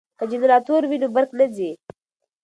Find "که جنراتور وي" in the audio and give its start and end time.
0.17-0.97